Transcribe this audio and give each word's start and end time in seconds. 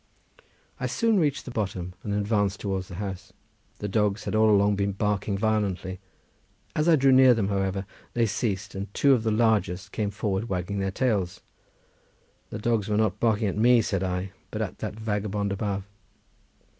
I 0.79 0.87
soon 0.87 1.19
reached 1.19 1.45
the 1.45 1.51
bottom, 1.51 1.93
and 2.01 2.11
advanced 2.11 2.59
towards 2.59 2.87
the 2.87 2.95
house. 2.95 3.33
The 3.77 3.87
dogs 3.87 4.23
had 4.23 4.33
all 4.33 4.49
along 4.49 4.75
been 4.77 4.93
barking 4.93 5.37
violently; 5.37 5.99
as 6.75 6.89
I 6.89 6.95
drew 6.95 7.11
near 7.11 7.27
to 7.27 7.33
them, 7.35 7.49
however, 7.49 7.85
they 8.15 8.25
ceased, 8.25 8.73
and 8.73 8.91
two 8.95 9.13
of 9.13 9.21
the 9.21 9.29
largest 9.29 9.91
came 9.91 10.09
forward 10.09 10.49
wagging 10.49 10.79
their 10.79 10.89
tails. 10.89 11.41
"The 12.49 12.57
dogs 12.57 12.89
were 12.89 12.97
not 12.97 13.19
barking 13.19 13.47
at 13.47 13.57
me," 13.57 13.79
said 13.83 14.01
I, 14.01 14.31
"but 14.49 14.63
at 14.63 14.79
that 14.79 14.95
vagabond 14.99 15.51
above." 15.51 15.87